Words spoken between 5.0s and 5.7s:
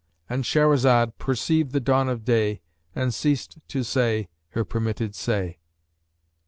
say.